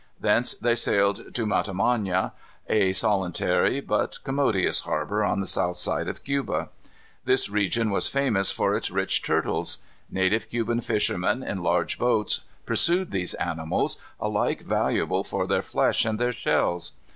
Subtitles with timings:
[0.19, 2.31] Thence they sailed to Matamana,
[2.67, 6.69] a solitary but commodious harbor on the south side of Cuba.
[7.25, 9.77] This region was famous for its rich turtles.
[10.09, 16.17] Native Cuban fishermen, in large boats, pursued these animals, alike valuable for their flesh and
[16.17, 16.93] their shells.